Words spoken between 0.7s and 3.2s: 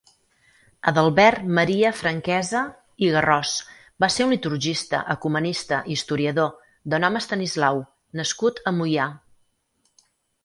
Adalbert Maria Franquesa i